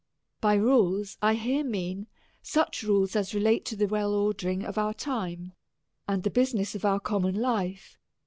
By 0.39 0.55
rules, 0.55 1.19
I 1.21 1.35
here 1.35 1.63
mean 1.63 2.07
such 2.41 2.81
rules 2.81 3.15
as 3.15 3.35
relate 3.35 3.65
to 3.65 3.75
the 3.75 3.85
well 3.85 4.15
ordering 4.15 4.65
of 4.65 4.79
our 4.79 4.95
time, 4.95 5.53
and 6.07 6.23
the 6.23 6.31
business 6.31 6.73
of 6.73 6.83
our 6.83 6.99
common 6.99 7.35
life. 7.35 7.99